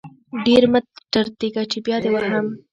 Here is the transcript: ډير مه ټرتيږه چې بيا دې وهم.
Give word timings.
ډير 0.45 0.63
مه 0.71 0.79
ټرتيږه 1.11 1.63
چې 1.71 1.77
بيا 1.85 1.97
دې 2.03 2.09
وهم. 2.13 2.47